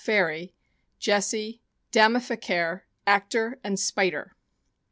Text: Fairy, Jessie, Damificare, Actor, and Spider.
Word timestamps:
Fairy, 0.03 0.55
Jessie, 0.97 1.61
Damificare, 1.91 2.81
Actor, 3.05 3.59
and 3.63 3.79
Spider. 3.79 4.33